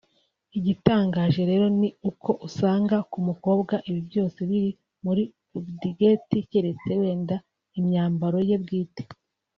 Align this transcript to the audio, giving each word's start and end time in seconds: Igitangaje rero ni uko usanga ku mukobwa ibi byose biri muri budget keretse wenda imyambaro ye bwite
Igitangaje 0.57 1.41
rero 1.49 1.65
ni 1.79 1.89
uko 2.09 2.29
usanga 2.47 2.95
ku 3.11 3.17
mukobwa 3.27 3.75
ibi 3.89 4.01
byose 4.09 4.39
biri 4.49 4.69
muri 5.05 5.23
budget 5.81 6.27
keretse 6.51 6.91
wenda 7.01 7.35
imyambaro 7.79 8.39
ye 8.49 8.57
bwite 8.63 9.01